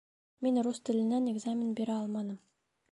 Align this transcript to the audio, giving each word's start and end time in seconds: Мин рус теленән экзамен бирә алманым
Мин 0.45 0.57
рус 0.67 0.81
теленән 0.89 1.29
экзамен 1.35 1.77
бирә 1.83 2.01
алманым 2.05 2.43